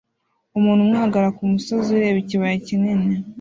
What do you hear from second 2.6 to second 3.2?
kinini